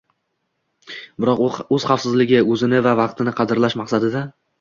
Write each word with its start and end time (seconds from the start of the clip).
biroq 1.25 1.59
o‘z 1.77 1.85
xavfsizligi, 1.89 2.39
o‘zini 2.55 2.79
va 2.87 2.95
vaqtini 3.01 3.35
qadrlash 3.41 3.77
maqsadida 3.83 4.25